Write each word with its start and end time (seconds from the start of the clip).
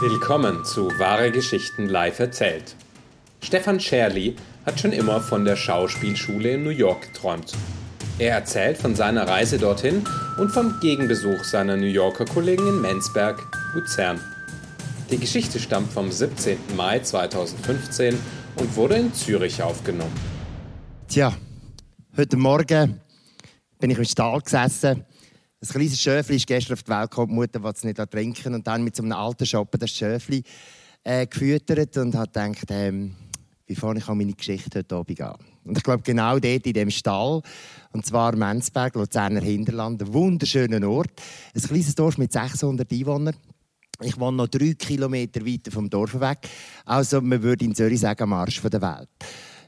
Willkommen 0.00 0.62
zu 0.66 0.88
Wahre 0.98 1.32
Geschichten 1.32 1.88
live 1.88 2.18
erzählt. 2.18 2.76
Stefan 3.40 3.80
Scherli 3.80 4.36
hat 4.66 4.78
schon 4.78 4.92
immer 4.92 5.22
von 5.22 5.46
der 5.46 5.56
Schauspielschule 5.56 6.50
in 6.50 6.64
New 6.64 6.70
York 6.70 7.14
geträumt. 7.14 7.54
Er 8.18 8.34
erzählt 8.34 8.76
von 8.76 8.94
seiner 8.94 9.26
Reise 9.26 9.56
dorthin 9.56 10.04
und 10.38 10.50
vom 10.50 10.78
Gegenbesuch 10.80 11.42
seiner 11.44 11.78
New 11.78 11.86
Yorker 11.86 12.26
Kollegen 12.26 12.68
in 12.68 12.82
Menzberg, 12.82 13.42
Luzern. 13.74 14.20
Die 15.10 15.16
Geschichte 15.16 15.58
stammt 15.58 15.90
vom 15.90 16.12
17. 16.12 16.58
Mai 16.76 16.98
2015 16.98 18.18
und 18.56 18.76
wurde 18.76 18.96
in 18.96 19.14
Zürich 19.14 19.62
aufgenommen. 19.62 20.12
Tja, 21.08 21.32
heute 22.18 22.36
Morgen 22.36 23.00
bin 23.78 23.90
ich 23.90 23.96
im 23.96 24.04
Stall 24.04 24.42
gesessen 24.42 25.06
ein 25.62 25.68
kleines 25.68 26.00
Schöfli 26.00 26.36
ist 26.36 26.46
gestern 26.46 26.74
auf 26.74 26.82
die 26.82 26.90
Welt 26.90 27.10
gekommen, 27.10 27.34
Mutter 27.34 27.62
wollte 27.62 27.78
es 27.78 27.84
nicht 27.84 28.10
trinken. 28.10 28.54
Und 28.54 28.66
dann 28.66 28.84
mit 28.84 28.94
so 28.94 29.02
einem 29.02 29.12
alten 29.12 29.46
Schoppen 29.46 29.80
das 29.80 29.90
Schöfli 29.90 30.42
äh, 31.02 31.26
gefüttert 31.26 31.96
und 31.96 32.14
hat 32.14 32.34
gedacht, 32.34 32.66
ähm, 32.70 33.14
wie 33.66 33.74
fange 33.74 33.98
ich 33.98 34.08
an 34.08 34.18
meine 34.18 34.32
Geschichte 34.32 34.78
heute 34.78 34.94
Abend 34.94 35.20
an? 35.20 35.36
Und 35.64 35.76
ich 35.76 35.82
glaube, 35.82 36.02
genau 36.02 36.38
dort 36.38 36.66
in 36.66 36.72
dem 36.72 36.90
Stall, 36.90 37.42
und 37.92 38.06
zwar 38.06 38.36
Menzberg, 38.36 38.94
Luzerner 38.94 39.40
Hinterland, 39.40 40.02
ein 40.02 40.12
wunderschöner 40.12 40.88
Ort. 40.88 41.10
Ein 41.54 41.62
kleines 41.62 41.94
Dorf 41.94 42.18
mit 42.18 42.32
600 42.32 42.90
Einwohnern. 42.92 43.34
Ich 44.02 44.20
wohne 44.20 44.36
noch 44.36 44.48
drei 44.48 44.74
Kilometer 44.74 45.44
weiter 45.44 45.72
vom 45.72 45.88
Dorf 45.88 46.20
weg. 46.20 46.48
Also, 46.84 47.20
man 47.22 47.42
würde 47.42 47.64
in 47.64 47.74
Zürich 47.74 48.00
sagen, 48.00 48.24
am 48.24 48.34
Arsch 48.34 48.60
der 48.60 48.82
Welt. 48.82 49.08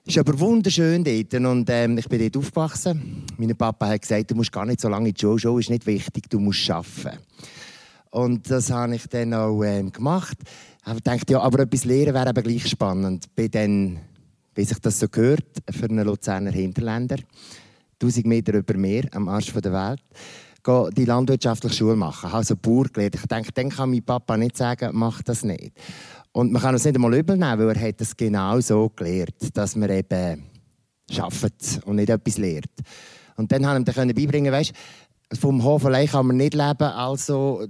Ist 0.09 0.17
aber 0.17 0.41
wunderschön 0.41 1.05
dort 1.05 1.35
und 1.35 1.69
ähm, 1.69 1.99
ich 1.99 2.09
bin 2.09 2.19
dort 2.19 2.39
aufgewachsen. 2.39 3.27
Mein 3.37 3.55
Papa 3.55 3.89
hat 3.89 4.01
gesagt, 4.01 4.31
du 4.31 4.37
musst 4.37 4.51
gar 4.51 4.65
nicht 4.65 4.81
so 4.81 4.89
lange 4.89 5.11
in 5.11 5.15
die 5.15 5.21
Schule, 5.21 5.39
Schule 5.39 5.61
ist 5.61 5.69
nicht 5.69 5.85
wichtig, 5.85 6.31
du 6.31 6.41
musst 6.41 6.71
arbeiten. 6.71 7.19
Und 8.09 8.51
das 8.51 8.71
habe 8.71 8.95
ich 8.95 9.07
dann 9.07 9.35
auch 9.35 9.63
ähm, 9.63 9.93
gemacht. 9.93 10.39
Ich 10.91 11.03
dachte, 11.03 11.35
ja, 11.35 11.43
aber 11.43 11.59
etwas 11.59 11.85
lernen 11.85 12.15
wäre 12.15 12.27
aber 12.31 12.41
gleich 12.41 12.67
spannend. 12.67 13.27
Bin 13.37 13.51
dann, 13.51 13.99
wie 14.55 14.65
sich 14.65 14.79
das 14.79 14.99
so 14.99 15.09
gehört, 15.11 15.45
für 15.71 15.91
einen 15.91 16.07
Luzerner 16.07 16.53
Hinterländer, 16.53 17.19
1000 18.01 18.27
Meter 18.27 18.55
über 18.55 18.79
Meer 18.79 19.05
am 19.13 19.29
Arsch 19.29 19.53
der 19.53 19.73
Welt, 19.75 20.01
die 20.97 21.05
landwirtschaftliche 21.05 21.77
Schule 21.77 21.97
machen. 21.97 22.33
Also 22.33 22.57
Bauer 22.57 22.85
gelernt. 22.85 23.17
Ich 23.17 23.27
denke, 23.27 23.53
dann 23.53 23.69
kann 23.69 23.91
mein 23.91 24.03
Papa 24.03 24.39
nicht 24.39 24.57
sagen, 24.57 24.89
mach 24.95 25.21
das 25.23 25.45
nicht. 25.45 25.73
Und 26.39 26.53
man 26.53 26.63
kann 26.63 26.73
es 26.77 26.85
nicht 26.85 26.95
einmal 26.95 27.15
übernehmen, 27.15 27.59
weil 27.59 27.77
er 27.77 27.89
hat 27.89 28.01
es 28.01 28.17
genau 28.17 28.61
so 28.61 28.89
gelernt, 28.91 29.35
dass 29.55 29.75
man 29.75 29.91
eben 29.91 30.45
arbeitet 31.19 31.81
und 31.85 31.97
nicht 31.97 32.11
etwas 32.11 32.39
lernt. 32.39 32.71
Und 33.35 33.51
dann 33.51 33.65
konnte 33.65 33.91
ich 33.91 33.97
ihm 33.97 34.15
beibringen, 34.15 34.53
weißt, 34.53 34.73
vom 35.41 35.65
Hof 35.65 35.85
allein 35.85 36.07
kann 36.07 36.29
man 36.29 36.37
nicht 36.37 36.55
leben, 36.55 36.85
also 36.85 37.67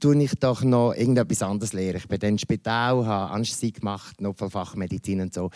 tue 0.00 0.20
ich 0.20 0.32
doch 0.40 0.64
noch 0.64 0.94
irgendetwas 0.94 1.42
anderes 1.42 1.72
lernen. 1.72 1.98
Ich 1.98 2.08
bin 2.08 2.18
dann 2.18 2.30
im 2.30 2.38
Spital, 2.38 3.06
habe 3.06 3.32
Anstrengung 3.32 3.74
gemacht, 3.74 4.20
Notfallfachmedizin 4.20 5.20
und 5.20 5.32
so. 5.32 5.50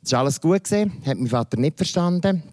Das 0.00 0.12
war 0.12 0.20
alles 0.20 0.40
gut, 0.40 0.64
gewesen, 0.64 0.90
hat 1.04 1.18
mein 1.18 1.26
Vater 1.26 1.58
nicht 1.58 1.76
verstanden, 1.76 2.44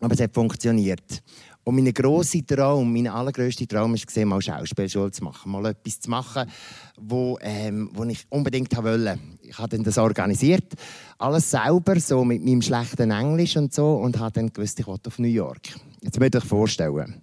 aber 0.00 0.14
es 0.14 0.20
hat 0.20 0.32
funktioniert. 0.32 1.24
Und 1.66 1.74
mein 1.74 1.92
grosser 1.92 2.46
Traum, 2.46 2.92
mein 2.92 3.08
allergrößter 3.08 3.66
Traum 3.66 3.92
war, 3.92 4.24
mal 4.24 4.40
Schauspielschule 4.40 5.10
zu 5.10 5.24
machen. 5.24 5.50
Mal 5.50 5.66
etwas 5.66 5.98
zu 5.98 6.08
machen, 6.08 6.48
wo, 6.96 7.36
ähm, 7.40 7.90
wo 7.92 8.04
ich 8.04 8.24
unbedingt 8.28 8.76
wollte. 8.76 9.18
Ich 9.42 9.58
habe 9.58 9.76
das 9.80 9.98
organisiert. 9.98 10.74
Alles 11.18 11.50
selber, 11.50 11.98
so 11.98 12.24
mit 12.24 12.44
meinem 12.44 12.62
schlechten 12.62 13.10
Englisch 13.10 13.56
und 13.56 13.74
so. 13.74 13.96
Und 13.96 14.16
habe 14.20 14.30
dann 14.30 14.52
gewusst, 14.52 14.78
ich 14.78 14.86
wollte 14.86 15.08
auf 15.08 15.18
New 15.18 15.26
York. 15.26 15.62
Jetzt 16.02 16.20
müsst 16.20 16.36
ihr 16.36 16.38
euch 16.38 16.44
vorstellen. 16.44 17.20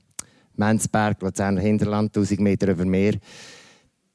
Menzberg, 0.58 1.22
Luzerner 1.22 1.62
Hinterland, 1.62 2.10
1000 2.10 2.42
Meter 2.42 2.68
über 2.68 2.84
Meer. 2.84 3.14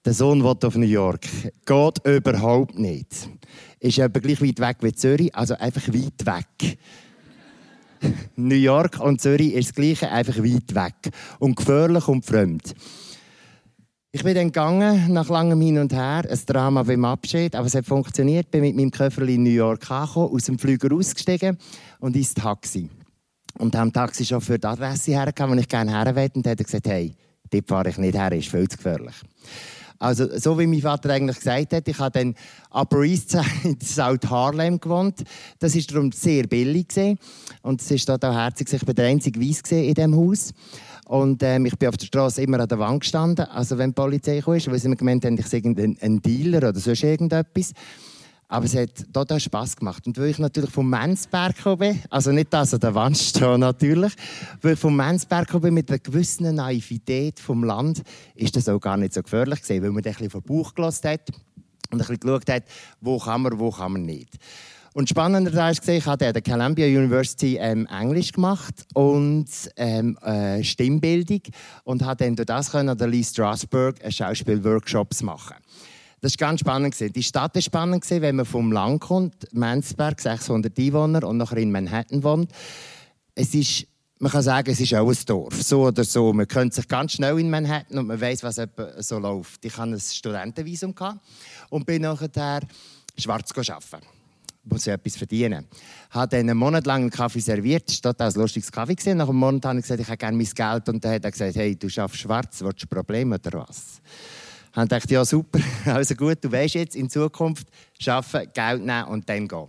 Der 0.05 0.12
Sohn 0.12 0.45
will 0.45 0.56
auf 0.62 0.77
New 0.77 0.84
York. 0.84 1.23
Geht 1.65 2.06
überhaupt 2.06 2.79
nicht. 2.79 3.31
Ist 3.81 3.99
aber 3.99 4.21
gleich 4.21 4.43
weit 4.43 4.61
weg 4.61 4.77
wie 4.83 4.93
Zürich, 4.93 5.34
also 5.34 5.55
einfach 5.55 5.89
weit 5.89 6.27
weg. 6.27 6.79
New 8.36 8.54
York 8.54 9.00
und 9.00 9.20
Zürich 9.20 9.54
ist 9.54 9.69
das 9.69 9.75
Gleiche, 9.75 10.10
einfach 10.10 10.38
weit 10.38 10.75
weg. 10.75 11.14
Und 11.38 11.56
gefährlich 11.56 12.09
und 12.09 12.25
fremd. 12.25 12.75
Ich 14.10 14.25
bin 14.25 14.34
dann 14.34 14.47
gegangen, 14.47 15.12
nach 15.12 15.28
langem 15.28 15.60
Hin 15.60 15.78
und 15.78 15.92
Her, 15.92 16.25
ein 16.28 16.41
Drama 16.47 16.82
beim 16.82 17.04
Abschied, 17.04 17.54
aber 17.54 17.66
es 17.66 17.75
hat 17.75 17.84
funktioniert. 17.84 18.50
bin 18.50 18.62
mit 18.62 18.75
meinem 18.75 18.91
Koffer 18.91 19.22
in 19.22 19.42
New 19.42 19.50
York 19.50 19.91
angekommen, 19.91 20.34
aus 20.34 20.44
dem 20.44 20.58
Flüger 20.58 20.94
ausgestiegen 20.94 21.58
und 22.00 22.16
ins 22.16 22.32
Taxi. 22.32 22.88
Und 23.58 23.76
am 23.76 23.92
Taxi 23.92 24.25
schon 24.25 24.41
für 24.41 24.58
die 24.58 24.66
Adresse 24.66 25.12
hergekommen, 25.12 25.56
wo 25.56 25.60
ich 25.60 25.69
gerne 25.69 25.91
her. 25.91 26.31
Und 26.34 26.47
hat 26.47 26.58
gesagt, 26.58 26.88
hey, 26.88 27.14
dort 27.50 27.69
fahre 27.69 27.91
ich 27.91 27.98
nicht 27.98 28.16
her, 28.16 28.32
ist 28.32 28.48
viel 28.48 28.69
zu 28.69 28.76
gefährlich. 28.78 29.16
Also, 29.98 30.38
so 30.38 30.59
wie 30.59 30.66
mein 30.66 30.81
Vater 30.81 31.10
eigentlich 31.10 31.38
gesagt 31.38 31.72
hat, 31.72 31.88
ich 31.88 31.98
habe 31.98 32.19
dann 32.19 32.34
Upper 32.70 33.03
East 33.03 33.31
Side 33.31 33.76
South 33.82 34.31
Harlem 34.31 34.78
gewohnt. 34.78 35.25
Das 35.59 35.75
war 35.75 35.82
darum 35.82 36.12
sehr 36.12 36.47
billig. 36.47 36.88
Gewesen. 36.88 37.19
Und 37.62 37.81
es 37.81 37.91
ist 37.91 38.04
total 38.04 38.34
herzig. 38.34 38.72
Ich 38.72 38.87
war 38.87 38.94
der 38.94 39.06
einzige 39.06 39.41
Weiss 39.41 39.62
in 39.70 39.94
diesem 39.94 40.16
Haus. 40.16 40.53
Und 41.06 41.42
ähm, 41.42 41.66
ich 41.66 41.76
bin 41.76 41.88
auf 41.88 41.97
der 41.97 42.06
Straße 42.06 42.42
immer 42.42 42.60
an 42.60 42.69
der 42.69 42.78
Wand 42.78 43.00
gestanden, 43.00 43.47
also 43.47 43.78
wenn 43.78 43.91
die 43.91 43.94
Polizei 43.94 44.41
kam, 44.41 44.54
weil 44.54 44.78
sie 44.78 44.88
mir 44.88 44.97
gemeint 44.97 45.25
haben, 45.25 45.38
ich 45.38 45.47
sei 45.47 45.62
ein 45.64 46.20
Dealer 46.20 46.69
oder 46.69 46.78
sonst 46.78 47.03
irgendetwas. 47.03 47.72
Aber 48.50 48.64
es 48.64 48.75
hat 48.75 49.12
total 49.12 49.38
Spass 49.38 49.76
gemacht. 49.76 50.06
Und 50.06 50.16
weil 50.16 50.31
ich 50.31 50.38
natürlich 50.38 50.70
vom 50.70 50.88
Menzberg 50.88 51.54
bin, 51.78 52.03
also 52.09 52.32
nicht 52.32 52.53
das 52.53 52.72
an 52.72 52.81
der 52.81 52.94
Wand 52.94 53.41
natürlich, 53.59 54.14
weil 54.62 54.72
ich 54.72 54.78
vom 54.78 54.97
Menzberg 54.97 55.60
bin 55.60 55.75
mit 55.75 55.91
einer 55.91 55.98
gewissen 55.98 56.54
Naivität 56.54 57.38
vom 57.38 57.62
Land, 57.62 58.03
ist 58.34 58.56
das 58.56 58.69
auch 58.70 58.81
gar 58.81 58.97
nicht 58.97 59.12
so 59.12 59.22
gefährlich 59.22 59.60
gewesen, 59.60 59.82
weil 59.82 59.91
man 59.91 59.98
ein 59.98 60.12
bisschen 60.12 60.31
vor 60.31 60.41
Bauch 60.41 60.75
gelassen 60.75 61.10
hat 61.10 61.28
und 61.91 61.94
ein 61.94 61.98
bisschen 61.98 62.20
geschaut 62.20 62.48
hat, 62.50 62.64
wo 63.03 63.19
kann 63.19 63.42
man, 63.42 63.58
wo 63.58 63.70
kann 63.70 63.92
man 63.92 64.03
nicht. 64.03 64.38
Und 64.94 65.10
spannender 65.10 65.53
war, 65.53 65.70
ich 65.70 66.06
habe 66.06 66.26
an 66.26 66.32
der 66.32 66.42
Columbia 66.42 66.87
University 66.87 67.58
ähm, 67.60 67.87
Englisch 67.87 68.32
gemacht 68.32 68.87
und 68.94 69.47
ähm, 69.76 70.16
äh, 70.22 70.64
Stimmbildung 70.64 71.42
und 71.84 72.03
habe 72.04 72.25
dann 72.25 72.34
durch 72.34 72.47
das 72.47 72.72
können 72.72 72.88
an 72.88 72.98
der 72.98 73.08
Lee 73.08 73.22
Strasberg 73.22 73.97
Schauspielworkshops 74.08 75.22
machen. 75.22 75.56
Das 76.21 76.33
war 76.33 76.49
ganz 76.49 76.61
spannend. 76.61 76.97
Die 76.99 77.23
Stadt 77.23 77.55
war 77.55 77.62
spannend, 77.62 78.05
wenn 78.11 78.37
man 78.37 78.47
vom 78.47 78.73
Land 78.73 79.01
kommt, 79.01 79.53
Menzberg, 79.53 80.21
600 80.21 80.77
Einwohner 80.79 81.27
und 81.27 81.37
nachher 81.37 81.59
in 81.59 81.71
Manhattan 81.71 82.23
wohnt. 82.25 82.51
Es 83.34 83.55
ist, 83.55 83.87
man 84.19 84.33
kann 84.33 84.43
sagen, 84.43 84.71
es 84.71 84.81
ist 84.81 84.95
auch 84.95 85.09
ein 85.09 85.19
Dorf, 85.27 85.62
so 85.62 85.87
oder 85.87 86.03
so. 86.03 86.33
Man 86.33 86.49
kennt 86.49 86.75
sich 86.75 86.89
ganz 86.89 87.12
schnell 87.12 87.39
in 87.39 87.51
Manhattan 87.51 87.99
und 87.99 88.09
man 88.09 88.21
weiß, 88.21 88.43
was 88.43 88.61
so 89.06 89.19
läuft. 89.19 89.65
Ich 89.65 89.77
hatte 89.77 89.93
ein 89.93 90.01
Studentenvisum 90.01 90.95
und 91.71 91.87
bin 91.87 92.03
nachher 92.03 92.62
schwarz 93.17 93.53
arbeiten 93.56 94.06
muss 94.71 94.87
ich 94.87 94.93
etwas 94.93 95.17
verdienen. 95.17 95.67
Ich 96.11 96.15
habe 96.15 96.29
dann 96.29 96.41
einen 96.41 96.59
Monat 96.59 96.87
lang 96.87 97.03
einen 97.03 97.11
Kaffee 97.11 97.41
serviert. 97.41 97.89
Es 97.91 98.05
war 98.05 98.15
ein 98.19 98.33
lustiges 98.35 98.71
Kaffee. 98.71 99.15
Nach 99.15 99.29
einem 99.29 99.39
Monat 99.39 99.65
habe 99.65 99.79
ich 99.79 99.83
gesagt, 99.83 100.00
ich 100.00 100.09
hätte 100.09 100.19
gerne 100.19 100.37
mein 100.37 100.47
Geld. 100.47 100.89
Und 100.89 101.05
dann 101.05 101.12
hat 101.12 101.25
er 101.25 101.31
gesagt, 101.31 101.56
hey, 101.56 101.77
du 101.77 101.89
schaffst 101.89 102.19
schwarz, 102.19 102.61
willst 102.61 102.83
du 102.83 102.87
ein 102.87 102.89
Problem 102.89 103.33
oder 103.33 103.67
was? 103.67 104.00
Haben 104.78 104.89
gedacht, 104.89 105.11
ja 105.11 105.25
super, 105.25 105.61
also 105.87 106.15
gut, 106.15 106.39
du 106.41 106.50
weißt 106.50 106.75
jetzt, 106.75 106.97
in 106.97 107.11
Zukunft 107.11 107.69
arbeiten, 108.06 108.50
Geld 108.55 108.84
nehmen 108.84 109.05
und 109.05 109.28
dann 109.28 109.49
gehen. 109.49 109.66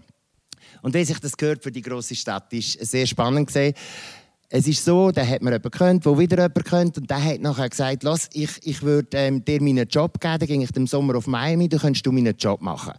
Und 0.81 0.93
wie 0.93 1.03
sich 1.03 1.19
das 1.19 1.35
gehört 1.35 1.63
für 1.63 1.71
die 1.71 1.81
große 1.81 2.15
Stadt, 2.15 2.53
ist 2.53 2.73
sehr 2.85 3.05
spannend 3.05 3.47
gesehen. 3.47 3.73
Es 4.51 4.67
ist 4.67 4.83
so, 4.83 5.11
da 5.11 5.21
hat 5.21 5.41
man 5.41 5.53
jemanden 5.53 5.69
gekannt, 5.69 6.05
wo 6.05 6.17
wieder 6.17 6.37
jemanden 6.37 6.63
kennt 6.63 6.97
und 6.97 7.09
der 7.09 7.23
hat 7.23 7.39
nachher 7.39 7.69
gesagt, 7.69 8.03
Lass, 8.03 8.29
ich, 8.33 8.49
ich 8.63 8.81
würde 8.81 9.09
ähm, 9.13 9.45
dir 9.45 9.61
meinen 9.61 9.87
Job 9.87 10.19
geben, 10.19 10.39
dann 10.39 10.47
ging 10.47 10.61
ich 10.61 10.75
im 10.75 10.87
Sommer 10.87 11.15
auf 11.15 11.27
Miami, 11.27 11.69
dann 11.69 11.79
könntest 11.79 12.05
du 12.05 12.11
meinen 12.11 12.35
Job 12.35 12.61
machen. 12.61 12.93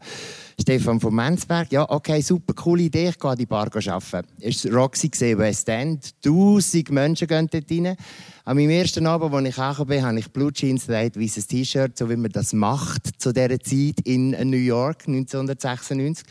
Stefan 0.61 1.01
von 1.01 1.15
Menzberg, 1.15 1.73
ja, 1.73 1.89
okay, 1.89 2.21
super, 2.21 2.53
coole 2.53 2.83
Idee, 2.83 3.09
ich 3.09 3.19
gehe 3.19 3.31
an 3.31 3.39
die 3.39 3.47
Bar 3.47 3.71
arbeiten. 3.75 4.29
Es 4.41 4.67
war 4.67 4.83
Roxy, 4.83 5.11
West 5.39 5.69
End, 5.71 6.11
tausend 6.23 6.91
Menschen 6.91 7.29
gehen 7.29 7.49
dort 7.51 7.71
rein. 7.71 7.97
An 8.45 8.57
meinem 8.57 8.71
ersten 8.71 9.07
Abend, 9.07 9.33
als 9.33 9.49
ich 9.49 9.59
angekommen 9.59 9.89
bin, 9.89 10.03
habe 10.03 10.19
ich 10.19 10.31
Blue 10.31 10.53
Jeans, 10.53 10.91
ein 10.91 11.11
weißes 11.15 11.47
T-Shirt, 11.47 11.97
so 11.97 12.11
wie 12.11 12.17
man 12.17 12.31
das 12.31 12.53
macht 12.53 13.21
zu 13.21 13.33
dieser 13.33 13.59
Zeit 13.59 14.01
in 14.05 14.33
New 14.51 14.59
York, 14.59 15.05
1996. 15.07 16.27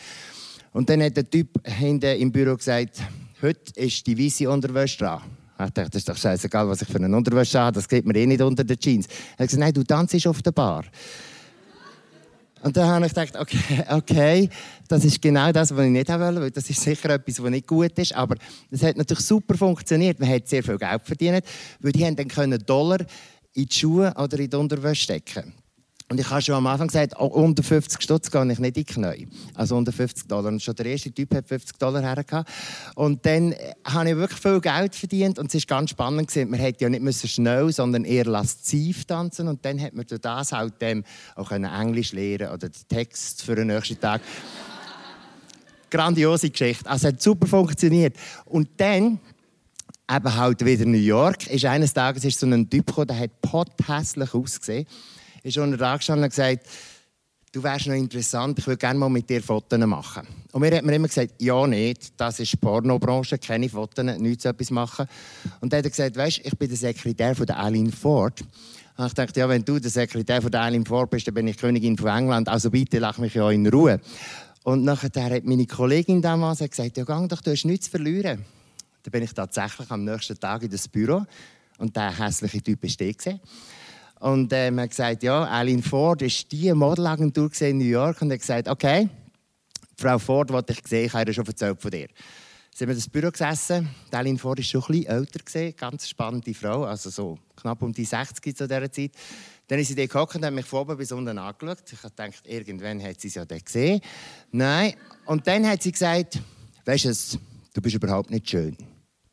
Und 0.74 0.90
dann 0.90 1.02
hat 1.02 1.18
der 1.18 1.28
Typ 1.28 1.50
hinten 1.68 2.20
im 2.20 2.32
Büro 2.32 2.56
gesagt, 2.56 3.02
heute 3.42 3.80
ist 3.80 4.06
die 4.06 4.18
weiße 4.18 4.48
Unterwäsche 4.48 5.00
dran. 5.00 5.22
Ich 5.54 5.72
dachte, 5.72 5.90
das 5.90 6.02
ist 6.02 6.10
doch 6.10 6.18
scheißegal, 6.18 6.70
was 6.70 6.84
ich 6.84 6.88
für 6.88 7.04
eine 7.04 7.16
Unterwäsche 7.18 7.60
habe, 7.60 7.74
das 7.74 7.90
geht 7.90 8.06
mir 8.06 8.16
eh 8.16 8.28
nicht 8.28 8.42
unter 8.42 8.64
den 8.64 8.78
Jeans. 8.78 9.08
Er 9.08 9.44
hat 9.44 9.48
gesagt, 9.48 9.60
nein, 9.60 9.74
du 9.74 9.84
tanzt 9.84 10.28
auf 10.28 10.42
der 10.44 10.52
Bar. 10.52 10.86
Und 12.62 12.76
dann 12.76 12.88
habe 12.88 13.06
ich 13.06 13.14
gedacht, 13.14 13.36
okay, 13.38 13.84
okay, 13.90 14.50
das 14.88 15.06
ist 15.06 15.22
genau 15.22 15.52
das, 15.52 15.76
was 15.76 15.86
ich 15.86 15.92
nicht 15.92 16.10
wollte, 16.10 16.42
weil 16.42 16.52
das 16.52 16.70
ist 16.70 16.82
sicher 16.82 17.10
etwas, 17.12 17.42
was 17.42 17.50
nicht 17.50 17.68
gut 17.68 17.98
ist. 17.98 18.14
Aber 18.14 18.36
es 18.70 18.84
hat 18.84 18.98
natürlich 18.98 19.26
super 19.26 19.56
funktioniert. 19.56 20.20
Man 20.20 20.30
hat 20.30 20.48
sehr 20.48 20.64
viel 20.64 20.78
Geld 20.78 21.02
verdient, 21.04 21.46
weil 21.80 21.92
die 21.92 22.06
haben 22.06 22.16
dann 22.16 22.58
Dollar 22.66 23.00
in 23.54 23.66
die 23.66 23.76
Schuhe 23.76 24.14
oder 24.18 24.40
in 24.40 24.50
die 24.50 24.56
Unterwäsche 24.56 25.04
stecken 25.04 25.54
Und 26.12 26.20
ich 26.20 26.28
habe 26.28 26.42
schon 26.42 26.56
am 26.56 26.66
Anfang 26.66 26.88
gesagt, 26.88 27.14
oh, 27.20 27.26
unter 27.26 27.62
50 27.62 28.02
Stutz 28.02 28.32
gehe 28.32 28.42
ich 28.42 28.48
nicht 28.48 28.60
in 28.60 28.74
die 28.74 28.84
Knie. 28.84 29.28
Also 29.54 29.78
unter 29.78 29.92
50 29.92 30.28
Dollar. 30.28 30.48
Und 30.48 30.62
schon 30.62 30.74
der 30.74 30.88
erste 30.88 31.12
Typ 31.12 31.36
hat 31.36 31.48
50 31.48 31.78
Dollar 31.78 32.02
hergehabt. 32.02 32.50
Und 32.96 33.24
dann 33.28 33.52
äh, 33.52 33.74
habe 33.86 34.10
ich 34.10 34.16
wirklich 34.16 34.40
viel 34.40 34.60
Geld 34.60 34.96
verdient. 34.96 35.38
Und 35.38 35.54
es 35.54 35.70
war 35.70 35.78
ganz 35.78 35.92
spannend. 35.92 36.28
Gewesen. 36.28 36.50
Man 36.50 36.60
hätte 36.60 36.84
ja 36.84 36.90
nicht 36.90 37.28
schnell, 37.30 37.72
sondern 37.72 38.06
eher 38.06 38.26
lasziv 38.26 39.06
tanzen 39.06 39.48
Und 39.48 39.64
dann 39.64 39.80
hat 39.80 39.94
man 39.94 40.08
durch 40.08 40.20
das 40.20 40.52
halt 40.52 40.74
ähm, 40.80 41.04
auch 41.36 41.52
Englisch 41.52 42.12
lernen 42.14 42.54
oder 42.54 42.70
den 42.70 42.88
Text 42.88 43.44
für 43.44 43.54
den 43.54 43.68
nächsten 43.68 44.00
Tag. 44.00 44.22
Grandiose 45.92 46.50
Geschichte. 46.50 46.90
Also 46.90 47.08
es 47.08 47.14
hat 47.14 47.22
super 47.22 47.46
funktioniert. 47.46 48.18
Und 48.46 48.68
dann 48.78 49.20
eben 50.12 50.36
halt 50.36 50.66
wieder 50.66 50.86
New 50.86 50.98
York. 50.98 51.46
Ist 51.52 51.66
eines 51.66 51.94
Tages 51.94 52.26
ist 52.26 52.40
so 52.40 52.48
ein 52.48 52.68
Typ 52.68 52.88
gekommen, 52.88 53.10
der 53.10 53.20
hat 53.20 53.42
pothässlich 53.42 54.34
ausgesehen 54.34 54.88
ist 55.44 55.58
unter 55.58 55.78
da 55.78 55.98
gestanden 55.98 56.24
und 56.24 56.30
gesagt, 56.30 56.68
du 57.52 57.64
wärst 57.64 57.88
noch 57.88 57.96
interessant, 57.96 58.60
ich 58.60 58.68
würde 58.68 58.78
gerne 58.78 59.00
mal 59.00 59.10
mit 59.10 59.30
dir 59.30 59.42
Fotos 59.42 59.80
machen. 59.80 60.28
Und 60.52 60.62
mir 60.62 60.76
hat 60.76 60.84
mir 60.84 60.96
immer 60.96 61.08
gesagt, 61.08 61.34
ja, 61.40 61.66
nicht, 61.68 62.14
das 62.18 62.40
ist 62.40 62.60
Pornobranche, 62.62 63.38
keine 63.38 63.70
Fotos, 63.70 64.06
nichts 64.18 64.46
etwas 64.46 64.72
machen. 64.72 65.08
Und 65.62 65.72
dann 65.72 65.80
hat 65.80 65.86
er 65.86 65.90
gesagt, 65.90 66.16
weißt, 66.16 66.42
ich 66.44 66.58
bin 66.58 66.70
der 66.70 66.78
Sekretär 66.78 67.36
von 67.36 67.46
der 67.46 67.64
Eileen 67.64 67.92
Ford. 67.92 68.44
Und 68.98 69.08
ich 69.08 69.14
dachte, 69.14 69.40
ja, 69.40 69.50
wenn 69.50 69.64
du 69.64 69.80
der 69.80 69.90
Sekretär 69.90 70.42
von 70.42 70.52
der 70.52 70.62
Eileen 70.62 70.86
Ford 70.86 71.10
bist, 71.10 71.28
dann 71.28 71.34
bin 71.34 71.48
ich 71.48 71.58
Königin 71.58 71.98
von 71.98 72.10
England, 72.10 72.50
also 72.50 72.70
bitte 72.70 73.00
lach 73.00 73.18
mich 73.18 73.34
ja 73.34 73.50
in 73.50 73.66
Ruhe. 73.68 74.00
Und 74.64 74.84
nachher 74.84 75.10
hat 75.24 75.46
meine 75.46 75.66
Kollegin 75.66 76.22
damals 76.22 76.60
gesagt, 76.60 76.98
ja, 76.98 77.04
gang 77.04 77.30
doch, 77.30 77.42
du 77.42 77.52
hast 77.52 77.66
nichts 77.66 77.86
zu 77.86 77.92
verlieren. 77.92 78.46
Dann 79.04 79.12
bin 79.12 79.24
ich 79.24 79.34
tatsächlich 79.34 79.90
am 79.90 80.04
nächsten 80.04 80.38
Tag 80.38 80.64
in 80.64 80.70
das 80.70 80.88
Büro 80.88 81.24
und 81.78 81.96
der 81.96 82.18
hässliche 82.18 82.62
Typ 82.62 82.84
war 82.84 83.14
da. 83.26 83.40
Und 84.20 84.52
äh, 84.52 84.70
man 84.70 84.84
hat 84.84 84.90
gesagt, 84.90 85.24
ja, 85.24 85.50
Eileen 85.50 85.82
Ford 85.82 86.22
ist 86.22 86.52
die 86.52 86.74
Modelagentur 86.74 87.50
in 87.62 87.78
New 87.78 87.86
York. 87.86 88.22
Und 88.22 88.32
er 88.32 88.34
hat 88.36 88.42
gesagt, 88.42 88.68
okay, 88.68 89.10
Frau 89.98 90.20
Ford 90.20 90.52
wollte 90.52 90.74
ich 90.74 90.86
sehen, 90.86 91.06
ich 91.06 91.14
habe 91.14 91.30
ihr 91.30 91.34
schon 91.34 91.46
erzählt 91.46 91.82
von 91.82 91.92
dir. 91.92 92.08
Sind 92.74 92.88
wir 92.88 92.94
in 92.94 93.00
das 93.00 93.10
Büro 93.10 93.32
gesessen. 93.32 93.90
Eileen 94.12 94.38
Ford 94.38 94.58
war 94.58 94.64
schon 94.64 94.82
ein 94.82 94.88
bisschen 94.88 95.06
älter, 95.08 95.40
gewesen, 95.40 95.76
ganz 95.76 96.08
spannende 96.08 96.54
Frau, 96.54 96.84
also 96.84 97.10
so 97.10 97.38
knapp 97.56 97.82
um 97.82 97.92
die 97.92 98.06
60 98.06 98.56
zu 98.56 98.68
dieser 98.68 98.92
Zeit. 98.92 99.12
Dann 99.68 99.80
ist 99.80 99.88
sie 99.90 100.08
dort 100.08 100.36
und 100.36 100.46
hat 100.46 100.54
mich 100.54 100.66
von 100.66 100.80
oben 100.80 100.98
bis 100.98 101.12
unten 101.12 101.38
angeschaut. 101.38 101.84
Ich 101.92 102.04
habe 102.04 102.10
gedacht, 102.10 102.42
irgendwann 102.46 103.04
hat 103.04 103.20
sie 103.22 103.28
es 103.28 103.36
ja 103.36 103.46
dort 103.46 103.66
gesehen. 103.66 104.02
Nein. 104.52 104.96
Und 105.26 105.46
dann 105.48 105.68
hat 105.68 105.84
sie 105.84 105.92
gesagt, 105.92 106.40
weißt 106.86 107.06
du, 107.06 107.40
du 107.74 107.82
bist 107.82 107.96
überhaupt 107.96 108.32
nicht 108.32 108.50
schön. 108.50 108.76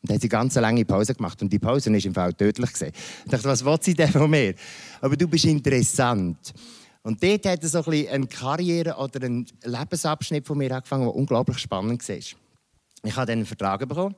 Und 0.03 0.13
hat 0.13 0.21
sie 0.21 0.29
ganz 0.29 0.55
lange 0.55 0.85
Pause 0.85 1.15
gemacht. 1.15 1.41
Und 1.43 1.53
die 1.53 1.59
Pause 1.59 1.91
war 1.91 2.05
im 2.05 2.15
Fall 2.15 2.33
tödlich. 2.35 2.71
Ich 2.81 3.31
dachte, 3.31 3.45
was 3.45 3.65
will 3.65 3.79
sie 3.81 3.95
denn 3.95 4.11
von 4.11 4.31
mir? 4.31 4.55
Aber 5.01 5.17
du 5.17 5.27
bist 5.27 5.45
interessant. 5.47 6.55
Und 7.03 7.23
dort 7.23 7.47
hat 7.47 7.63
so 7.63 7.79
ein 7.79 7.85
bisschen 7.85 8.09
eine 8.09 8.27
Karriere 8.27 8.97
oder 8.97 9.25
einen 9.25 9.47
Lebensabschnitt 9.63 10.47
von 10.47 10.59
mir 10.59 10.75
angefangen, 10.75 11.05
der 11.05 11.15
unglaublich 11.15 11.59
spannend 11.59 12.09
war. 12.09 12.17
Ich 12.17 13.17
habe 13.17 13.27
dann 13.27 13.39
einen 13.39 13.47
Vertrag 13.47 13.89
bekommen. 13.89 14.17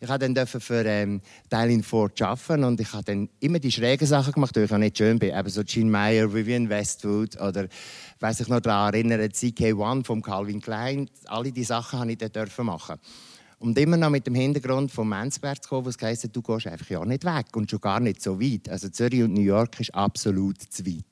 Ich 0.00 0.08
habe 0.08 0.32
dann 0.32 0.46
für 0.46 0.84
ähm, 0.86 1.20
Eileen 1.50 1.82
Ford 1.82 2.22
arbeiten 2.22 2.62
und 2.62 2.80
ich 2.80 2.92
habe 2.92 3.02
dann 3.02 3.28
immer 3.40 3.58
die 3.58 3.72
schrägen 3.72 4.06
Sachen 4.06 4.32
gemacht, 4.32 4.54
die 4.54 4.60
ich 4.60 4.72
auch 4.72 4.78
nicht 4.78 4.96
schön 4.96 5.18
bin. 5.18 5.36
Eben 5.36 5.48
so 5.48 5.64
Gene 5.64 5.90
Meyer, 5.90 6.32
Vivian 6.32 6.68
Westwood 6.68 7.40
oder, 7.40 7.66
weiß 8.20 8.38
ich 8.38 8.48
noch 8.48 8.60
daran 8.60 8.94
erinnern, 8.94 9.20
CK1 9.20 10.04
von 10.04 10.22
Calvin 10.22 10.60
Klein. 10.60 11.10
Alle 11.26 11.50
diese 11.50 11.68
Sachen 11.68 11.98
habe 11.98 12.12
ich 12.12 12.18
dann 12.18 12.48
machen. 12.64 12.98
Und 13.58 13.76
immer 13.76 13.96
noch 13.96 14.10
mit 14.10 14.26
dem 14.26 14.36
Hintergrund 14.36 14.92
vom 14.92 15.08
Mansberg 15.08 15.62
zu 15.62 15.68
kommen, 15.68 15.86
wo 15.86 15.88
es 15.88 15.96
heisst, 16.00 16.28
du 16.32 16.42
gehst 16.42 16.68
einfach 16.68 16.88
ja 16.88 17.04
nicht 17.04 17.24
weg 17.24 17.46
und 17.56 17.70
schon 17.70 17.80
gar 17.80 17.98
nicht 17.98 18.22
so 18.22 18.40
weit. 18.40 18.68
Also 18.68 18.88
Zürich 18.88 19.22
und 19.22 19.34
New 19.34 19.40
York 19.40 19.80
ist 19.80 19.94
absolut 19.94 20.60
zu 20.62 20.86
weit. 20.86 21.04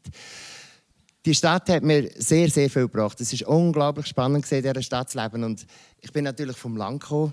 Die 1.25 1.35
Stadt 1.35 1.69
hat 1.71 1.83
mir 1.83 2.09
sehr, 2.17 2.49
sehr 2.49 2.71
viel 2.71 2.83
gebracht. 2.83 3.21
Es 3.21 3.33
war 3.41 3.49
unglaublich 3.57 4.07
spannend, 4.07 4.51
in 4.53 4.63
dieser 4.63 4.81
Stadt 4.81 5.11
zu 5.11 5.21
leben. 5.21 5.43
Und 5.43 5.67
ich 6.01 6.13
bin 6.13 6.23
natürlich 6.23 6.57
vom 6.57 6.77
Land 6.77 7.01
gekommen, 7.03 7.33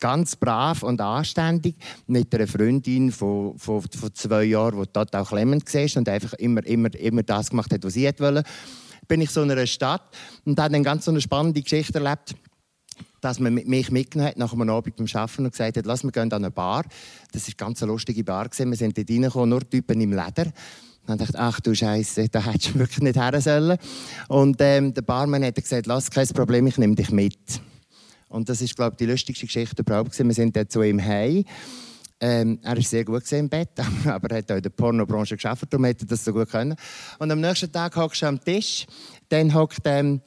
ganz 0.00 0.34
brav 0.34 0.82
und 0.82 0.98
anständig, 1.02 1.76
mit 2.06 2.34
einer 2.34 2.46
Freundin 2.46 3.12
von, 3.12 3.58
von, 3.58 3.82
von 3.82 4.14
zwei 4.14 4.44
Jahren, 4.44 4.80
die 4.80 4.88
dort 4.90 5.14
auch 5.14 5.28
klemmend 5.28 5.72
war 5.74 5.96
und 5.96 6.08
einfach 6.08 6.32
immer, 6.34 6.64
immer, 6.64 6.94
immer 6.94 7.22
das 7.22 7.50
gemacht 7.50 7.70
hat, 7.70 7.84
was 7.84 7.92
sie 7.92 8.10
wollte. 8.18 8.44
Bin 9.08 9.20
ich 9.20 9.28
so 9.28 9.42
in 9.42 9.50
einer 9.50 9.66
Stadt 9.66 10.16
und 10.46 10.58
habe 10.58 10.72
dann 10.72 10.82
ganz 10.82 11.04
so 11.04 11.10
eine 11.10 11.20
spannende 11.20 11.60
Geschichte 11.60 11.98
erlebt 11.98 12.34
dass 13.24 13.40
man 13.40 13.54
mich 13.54 13.90
mitgenommen 13.90 14.28
hat 14.28 14.36
nach 14.36 14.52
einem 14.52 14.68
Abend 14.68 14.96
beim 14.96 15.06
Arbeiten 15.14 15.44
und 15.44 15.52
gesagt 15.52 15.78
hat, 15.78 15.86
lass, 15.86 16.04
wir 16.04 16.12
gehen 16.12 16.30
an 16.30 16.44
eine 16.44 16.50
Bar. 16.50 16.84
Das 17.32 17.42
war 17.42 17.48
eine 17.48 17.54
ganz 17.56 17.80
lustige 17.80 18.22
Bar. 18.22 18.48
Wir 18.54 18.76
sind 18.76 18.98
dort 18.98 19.10
reingekommen, 19.10 19.48
nur 19.48 19.68
Typen 19.68 19.98
im 20.00 20.10
Leder. 20.10 20.52
Dann 21.06 21.18
dachte 21.18 21.32
ich, 21.32 21.38
ach 21.38 21.60
du 21.60 21.74
Scheiße, 21.74 22.28
da 22.28 22.44
hättest 22.44 22.74
du 22.74 22.78
wirklich 22.80 23.00
nicht 23.00 23.16
her 23.16 23.40
sollen. 23.40 23.78
Und 24.28 24.56
ähm, 24.60 24.92
der 24.92 25.02
Barmann 25.02 25.42
hat 25.42 25.54
gesagt, 25.54 25.86
lass, 25.86 26.10
kein 26.10 26.28
Problem, 26.28 26.66
ich 26.66 26.76
nehme 26.76 26.94
dich 26.94 27.10
mit. 27.10 27.38
Und 28.28 28.48
das 28.48 28.60
ist, 28.60 28.76
glaube 28.76 28.92
ich, 28.92 28.98
die 28.98 29.06
lustigste 29.06 29.46
Geschichte 29.46 29.80
überhaupt. 29.80 30.18
Wir 30.18 30.34
sind 30.34 30.54
dort 30.54 30.70
zu 30.70 30.82
ihm 30.82 31.02
heim. 31.02 31.44
Ähm, 32.20 32.58
er 32.62 32.76
war 32.76 32.82
sehr 32.82 33.04
gut 33.04 33.30
im 33.32 33.48
Bett, 33.48 33.70
aber 34.04 34.30
er 34.30 34.38
hat 34.38 34.52
auch 34.52 34.56
in 34.56 34.62
der 34.62 34.70
Pornobranche 34.70 35.36
geschafft, 35.36 35.66
darum 35.70 35.84
hätte 35.84 36.04
er 36.04 36.08
das 36.08 36.24
so 36.24 36.32
gut 36.32 36.50
können. 36.50 36.76
Und 37.18 37.30
am 37.30 37.40
nächsten 37.40 37.70
Tag 37.72 37.96
hockst 37.96 38.22
du 38.22 38.26
am 38.26 38.40
Tisch, 38.40 38.86
dann 39.28 39.52
hockt 39.52 39.80
ähm, 39.84 40.20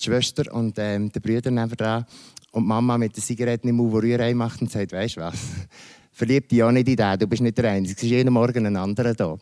die 0.00 0.04
Schwester 0.04 0.52
und 0.52 0.78
ähm, 0.78 1.10
der 1.12 1.20
Bruder 1.20 1.50
nebenan 1.50 2.06
und 2.52 2.62
die 2.64 2.68
Mama 2.68 2.98
mit 2.98 3.16
der 3.16 3.22
Zigarette 3.22 3.68
im 3.68 3.76
Mund, 3.76 3.92
die 3.92 4.12
Rührei 4.12 4.34
macht 4.34 4.60
und 4.60 4.70
sagt, 4.70 4.92
weißt 4.92 5.16
du 5.16 5.20
was, 5.20 5.38
verlieb 6.12 6.48
dich 6.48 6.62
auch 6.62 6.72
nicht 6.72 6.88
in 6.88 6.96
den, 6.96 7.18
du 7.18 7.26
bist 7.26 7.42
nicht 7.42 7.58
der 7.58 7.70
Einzige, 7.70 7.96
es 7.96 8.02
ist 8.02 8.10
jeden 8.10 8.32
Morgen 8.32 8.66
ein 8.66 8.76
anderer 8.76 9.14
da. 9.14 9.36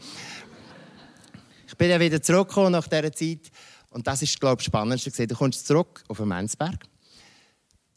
ich 1.66 1.76
bin 1.76 1.88
dann 1.88 2.00
wieder 2.00 2.20
zurückgekommen 2.20 2.72
nach 2.72 2.88
dieser 2.88 3.12
Zeit 3.12 3.50
und 3.90 4.06
das 4.06 4.22
ist, 4.22 4.38
glaube 4.38 4.60
ich, 4.60 4.66
das 4.66 4.66
Spannendste. 4.66 5.26
Du 5.26 5.34
kommst 5.34 5.66
zurück 5.66 6.04
auf 6.08 6.18
den 6.18 6.28
Menzberg. 6.28 6.84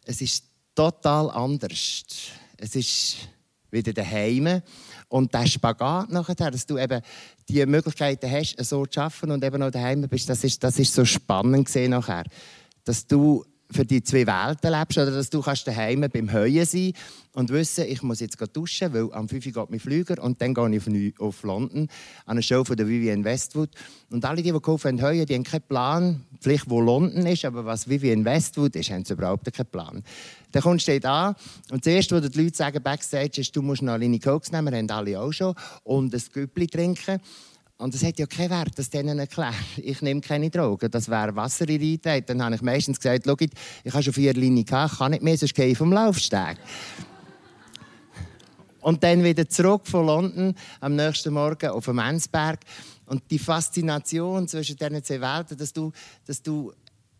Es 0.05 0.21
ist 0.21 0.45
total 0.73 1.29
anders. 1.29 2.03
Es 2.57 2.75
ist 2.75 3.29
wieder 3.71 3.93
daheim. 3.93 4.61
Und 5.07 5.33
der 5.33 5.45
Spagat 5.45 6.11
nachher, 6.11 6.51
dass 6.51 6.65
du 6.65 6.77
eben 6.77 7.01
die 7.49 7.65
Möglichkeiten 7.65 8.29
hast, 8.29 8.55
so 8.63 8.85
zu 8.85 9.01
arbeiten 9.01 9.31
und 9.31 9.43
eben 9.43 9.59
noch 9.59 9.71
daheim 9.71 10.01
bist, 10.01 10.29
das 10.29 10.43
ist, 10.43 10.63
das 10.63 10.79
ist 10.79 10.93
so 10.93 11.05
spannend 11.05 11.65
gesehen 11.65 11.91
nachher. 11.91 12.23
Dass 12.83 13.07
du 13.07 13.45
für 13.71 13.85
die 13.85 14.03
zwei 14.03 14.27
Welten 14.27 14.71
lebst 14.71 14.97
oder 14.97 15.11
dass 15.11 15.29
du 15.29 15.41
kannst 15.41 15.67
daheim 15.67 16.05
beim 16.11 16.31
Heuen 16.31 16.65
sein 16.65 16.93
und 17.33 17.49
wissen, 17.49 17.85
ich 17.87 18.03
muss 18.03 18.19
jetzt 18.19 18.37
duschen, 18.53 18.93
weil 18.93 19.11
am 19.13 19.29
5 19.29 19.45
Uhr 19.45 19.51
geht 19.51 19.69
mein 19.69 19.79
Flüger 19.79 20.21
und 20.21 20.41
dann 20.41 20.53
gehe 20.53 20.75
ich 20.75 21.19
auf, 21.19 21.43
London 21.43 21.87
an 22.25 22.31
eine 22.31 22.43
Show 22.43 22.63
von 22.63 22.75
der 22.75 22.87
Vivienne 22.87 23.23
Westwood. 23.23 23.69
Und 24.09 24.25
alle, 24.25 24.37
die, 24.37 24.43
die 24.43 24.51
gekauft 24.51 24.85
haben, 24.85 25.01
Heuen, 25.01 25.25
die 25.25 25.35
haben 25.35 25.43
keinen 25.43 25.61
Plan, 25.61 26.25
vielleicht 26.41 26.69
wo 26.69 26.81
London 26.81 27.25
ist, 27.25 27.45
aber 27.45 27.65
was 27.65 27.87
Vivienne 27.87 28.25
Westwood 28.25 28.75
ist, 28.75 28.91
haben 28.91 29.05
sie 29.05 29.13
überhaupt 29.13 29.51
keinen 29.53 29.67
Plan. 29.67 30.03
Dann 30.51 30.61
kommst 30.63 30.87
du 30.87 31.09
an 31.09 31.35
und 31.71 31.85
das 31.85 31.93
Erste, 31.93 32.21
was 32.21 32.29
die 32.29 32.43
Leute 32.43 32.57
sagen 32.57 32.83
backstage, 32.83 33.41
ist, 33.41 33.55
du 33.55 33.61
musst 33.61 33.81
noch 33.81 33.93
eine 33.93 34.19
Koks 34.19 34.51
nehmen, 34.51 34.75
haben 34.75 34.89
alle 34.89 35.19
auch 35.19 35.31
schon, 35.31 35.55
und 35.83 36.13
ein 36.13 36.21
Güppli 36.33 36.67
trinken. 36.67 37.21
Und 37.81 37.95
es 37.95 38.03
hat 38.03 38.19
ja 38.19 38.27
keinen 38.27 38.51
Wert, 38.51 38.77
das 38.77 38.91
denen 38.91 39.17
erklärt. 39.17 39.55
Ich 39.77 40.03
nehme 40.03 40.21
keine 40.21 40.51
Drogen. 40.51 40.91
Das 40.91 41.09
wäre 41.09 41.35
Wasser 41.35 41.67
in 41.67 41.81
Reintritt. 41.81 42.29
Dann 42.29 42.43
habe 42.43 42.53
ich 42.53 42.61
meistens 42.61 42.99
gesagt, 42.99 43.25
ich 43.25 43.93
habe 43.93 44.03
schon 44.03 44.13
vier 44.13 44.33
Linien 44.35 44.65
gehabt, 44.65 44.99
kann 44.99 45.11
nicht 45.11 45.23
mehr, 45.23 45.35
sonst 45.35 45.55
gehe 45.55 45.65
ich 45.65 45.77
vom 45.77 45.91
Laufsteg. 45.91 46.57
Und 48.81 49.03
dann 49.03 49.23
wieder 49.23 49.49
zurück 49.49 49.87
von 49.87 50.05
London 50.05 50.55
am 50.79 50.95
nächsten 50.95 51.33
Morgen 51.33 51.71
auf 51.71 51.85
dem 51.85 51.95
Mansberg. 51.95 52.59
Und 53.07 53.23
die 53.31 53.39
Faszination 53.39 54.47
zwischen 54.47 54.75
diesen 54.75 55.03
zwei 55.03 55.21
Welten, 55.21 55.57
dass 55.57 55.73
du, 55.73 55.91
dass 56.27 56.41
du 56.41 56.71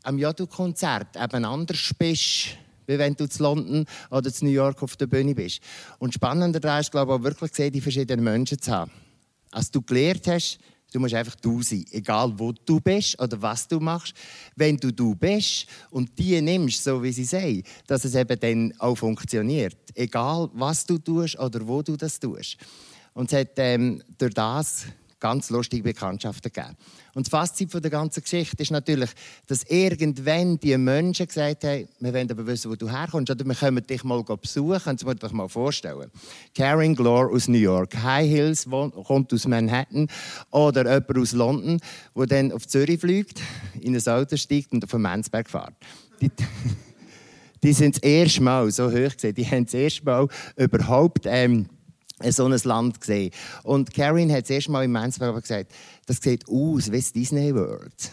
am 0.03 0.19
Jodu-Konzert 0.19 1.15
eben 1.15 1.43
anders 1.43 1.91
bist, 1.97 2.49
wie 2.85 2.99
wenn 2.99 3.15
du 3.15 3.27
zu 3.27 3.41
London 3.41 3.85
oder 4.11 4.31
zu 4.31 4.45
New 4.45 4.51
York 4.51 4.83
auf 4.83 4.95
der 4.95 5.07
Bühne 5.07 5.33
bist. 5.33 5.59
Und 5.97 6.13
spannender 6.13 6.59
daran 6.59 6.81
ist, 6.81 6.91
glaube 6.91 7.13
ich, 7.13 7.19
auch 7.19 7.23
wirklich 7.23 7.49
gesehen, 7.49 7.73
die 7.73 7.81
verschiedenen 7.81 8.23
Menschen 8.23 8.61
zu 8.61 8.71
haben 8.71 8.91
als 9.51 9.69
du 9.69 9.81
gelernt 9.81 10.27
hast, 10.27 10.59
du 10.91 10.99
musst 10.99 11.13
einfach 11.13 11.35
du 11.35 11.61
sein. 11.61 11.85
Egal, 11.91 12.33
wo 12.37 12.51
du 12.51 12.79
bist 12.79 13.19
oder 13.21 13.41
was 13.41 13.67
du 13.67 13.79
machst. 13.79 14.13
Wenn 14.55 14.77
du 14.77 14.91
du 14.91 15.15
bist 15.15 15.67
und 15.89 16.17
die 16.17 16.41
nimmst, 16.41 16.83
so 16.83 17.01
wie 17.01 17.11
sie 17.11 17.23
sagen, 17.23 17.63
dass 17.87 18.05
es 18.05 18.15
eben 18.15 18.39
dann 18.39 18.73
auch 18.79 18.95
funktioniert. 18.95 19.77
Egal, 19.95 20.49
was 20.53 20.85
du 20.85 20.97
tust 20.97 21.37
oder 21.39 21.65
wo 21.67 21.81
du 21.81 21.95
das 21.95 22.19
tust. 22.19 22.57
Und 23.13 23.31
es 23.31 23.39
hat 23.39 23.51
ähm, 23.57 24.01
durch 24.17 24.33
das 24.33 24.85
ganz 25.21 25.49
lustige 25.49 25.83
Bekanntschaften 25.83 26.51
gegeben. 26.51 26.75
Und 27.13 27.27
das 27.27 27.29
Fazit 27.31 27.73
der 27.73 27.91
ganzen 27.91 28.21
Geschichte 28.21 28.61
ist 28.61 28.71
natürlich, 28.71 29.11
dass 29.47 29.63
irgendwann 29.63 30.59
die 30.59 30.77
Menschen 30.77 31.27
gesagt 31.27 31.63
haben, 31.63 31.87
wir 31.99 32.13
wollen 32.13 32.29
aber 32.29 32.45
wissen, 32.45 32.69
wo 32.69 32.75
du 32.75 32.89
herkommst, 32.89 33.31
oder 33.31 33.45
wir 33.45 33.55
können 33.55 33.85
dich 33.85 34.03
mal 34.03 34.21
besuchen, 34.23 34.79
kannst 34.83 35.03
du 35.03 35.07
dir 35.07 35.15
das 35.15 35.31
mal 35.31 35.47
vorstellen. 35.47 36.11
Karen 36.53 36.95
Glore 36.95 37.31
aus 37.33 37.47
New 37.47 37.57
York, 37.57 37.95
High 38.01 38.29
Hills 38.29 38.67
kommt 39.05 39.31
aus 39.31 39.47
Manhattan, 39.47 40.07
oder 40.49 40.91
jemand 40.91 41.17
aus 41.17 41.31
London, 41.31 41.79
der 42.15 42.25
dann 42.25 42.51
auf 42.51 42.67
Zürich 42.67 42.99
fliegt, 42.99 43.39
in 43.79 43.95
ein 43.95 44.07
Auto 44.07 44.35
steigt 44.35 44.71
und 44.73 44.83
auf 44.83 44.91
den 44.91 45.01
Mansberg 45.01 45.49
fährt. 45.49 45.73
Die, 46.19 46.31
die 47.63 47.73
sind 47.73 47.95
das 47.95 48.03
erste 48.03 48.41
Mal, 48.41 48.71
so 48.71 48.91
hoch 48.91 49.13
gesehen, 49.13 49.35
die 49.35 49.45
haben 49.45 49.65
das 49.65 49.75
erste 49.75 50.03
Mal 50.03 50.27
überhaupt... 50.57 51.25
Ähm, 51.25 51.69
so 52.29 52.45
ein 52.45 52.59
Land 52.63 53.01
gesehen. 53.01 53.31
Und 53.63 53.93
Karin 53.93 54.31
hat 54.31 54.43
das 54.43 54.49
erste 54.49 54.71
Mal 54.71 54.85
im 54.85 54.91
Mansberg 54.91 55.41
gesagt, 55.41 55.71
das 56.05 56.17
sieht 56.17 56.47
aus 56.47 56.91
wie 56.91 57.01
Disney 57.01 57.53
World. 57.53 58.11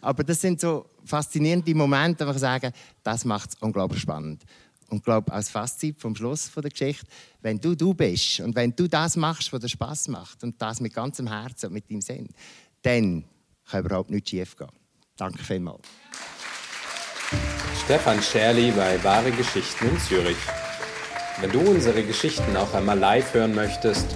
Aber 0.00 0.24
das 0.24 0.40
sind 0.40 0.60
so 0.60 0.86
faszinierende 1.04 1.74
Momente, 1.74 2.26
wo 2.26 2.30
ich 2.30 2.38
sage, 2.38 2.72
das 3.02 3.24
macht 3.24 3.50
es 3.50 3.56
unglaublich 3.60 4.00
spannend. 4.00 4.44
Und 4.88 4.98
ich 4.98 5.04
glaube, 5.04 5.32
als 5.32 5.48
Fazit 5.48 6.00
vom 6.00 6.16
Schluss 6.16 6.50
der 6.52 6.70
Geschichte, 6.70 7.06
wenn 7.42 7.60
du 7.60 7.76
du 7.76 7.94
bist 7.94 8.40
und 8.40 8.56
wenn 8.56 8.74
du 8.74 8.88
das 8.88 9.16
machst, 9.16 9.52
was 9.52 9.60
dir 9.60 9.68
Spass 9.68 10.08
macht 10.08 10.42
und 10.42 10.60
das 10.60 10.80
mit 10.80 10.94
ganzem 10.94 11.28
Herzen 11.28 11.66
und 11.66 11.74
mit 11.74 11.88
deinem 11.88 12.00
Sinn, 12.00 12.28
dann 12.82 13.24
kann 13.68 13.84
überhaupt 13.84 14.10
nichts 14.10 14.30
schief 14.30 14.56
gehen. 14.56 14.68
Danke 15.16 15.44
vielmals. 15.44 15.86
Stefan 17.84 18.20
Scherli 18.20 18.72
bei 18.72 19.02
Wahre 19.04 19.30
Geschichten 19.30 19.88
in 19.88 19.98
Zürich. 20.00 20.36
Wenn 21.40 21.52
du 21.52 21.60
unsere 21.60 22.02
Geschichten 22.02 22.56
auch 22.56 22.74
einmal 22.74 22.98
live 22.98 23.32
hören 23.32 23.54
möchtest, 23.54 24.06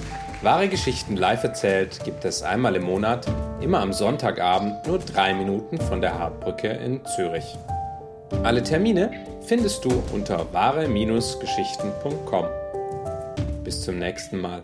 Wahre 0.43 0.69
Geschichten 0.69 1.17
live 1.17 1.43
erzählt 1.43 2.05
gibt 2.05 2.27
es 2.27 2.43
einmal 2.43 2.77
im 2.77 2.83
Monat, 2.83 3.27
immer 3.63 3.81
am 3.81 3.95
Sonntagabend, 3.95 4.87
nur 4.87 4.99
drei 4.99 5.33
Minuten 5.33 5.81
von 5.81 6.03
der 6.03 6.19
Hartbrücke 6.19 6.69
in 6.69 7.01
Zürich. 7.17 7.57
Alle 8.43 8.63
Termine 8.63 9.11
findest 9.41 9.87
du 9.87 10.03
unter 10.13 10.53
wahre-geschichten.com. 10.53 12.45
Bis 13.65 13.81
zum 13.81 13.99
nächsten 13.99 14.39
Mal. 14.39 14.61